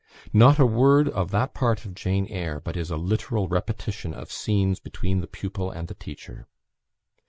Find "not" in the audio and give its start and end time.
0.33-0.57